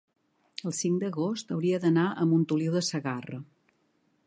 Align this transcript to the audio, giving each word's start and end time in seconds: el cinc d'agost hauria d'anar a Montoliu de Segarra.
el 0.69 0.73
cinc 0.77 1.03
d'agost 1.03 1.53
hauria 1.57 1.81
d'anar 1.85 2.07
a 2.23 2.27
Montoliu 2.33 2.75
de 2.79 2.85
Segarra. 2.91 3.41